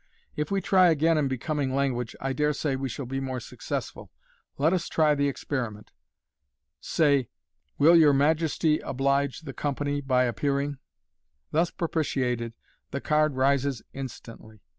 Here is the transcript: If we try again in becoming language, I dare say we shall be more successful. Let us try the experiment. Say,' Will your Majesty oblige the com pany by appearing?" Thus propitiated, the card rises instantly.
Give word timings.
If 0.35 0.49
we 0.49 0.61
try 0.61 0.89
again 0.89 1.15
in 1.19 1.27
becoming 1.27 1.75
language, 1.75 2.15
I 2.19 2.33
dare 2.33 2.53
say 2.53 2.75
we 2.75 2.89
shall 2.89 3.05
be 3.05 3.19
more 3.19 3.39
successful. 3.39 4.09
Let 4.57 4.73
us 4.73 4.89
try 4.89 5.13
the 5.13 5.27
experiment. 5.27 5.91
Say,' 6.79 7.29
Will 7.77 7.95
your 7.95 8.11
Majesty 8.11 8.79
oblige 8.79 9.41
the 9.41 9.53
com 9.53 9.75
pany 9.75 10.03
by 10.03 10.23
appearing?" 10.23 10.79
Thus 11.51 11.69
propitiated, 11.69 12.55
the 12.89 12.99
card 13.01 13.35
rises 13.35 13.83
instantly. 13.93 14.63